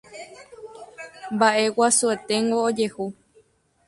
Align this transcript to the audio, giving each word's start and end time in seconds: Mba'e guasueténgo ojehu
Mba'e 1.33 1.65
guasueténgo 1.75 2.57
ojehu 2.69 3.05